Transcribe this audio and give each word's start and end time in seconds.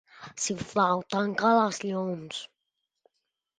Sisplau, 0.45 1.03
tanca 1.17 1.53
els 1.67 1.79
llums. 1.85 2.43